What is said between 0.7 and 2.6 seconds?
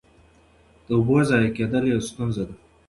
د اوبو ضایع کېدل یوه ستونزه ده.